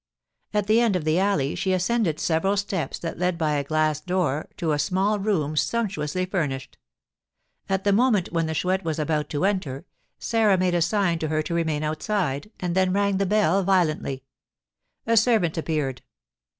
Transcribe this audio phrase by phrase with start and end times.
[0.51, 4.01] At the end of the alley she ascended several steps that led by a glass
[4.01, 6.79] door to a small room sumptuously furnished.
[7.69, 9.85] At the moment when the Chouette was about to enter,
[10.17, 14.23] Sarah made a sign to her to remain outside, and then rang the bell violently.
[15.05, 16.01] A servant appeared.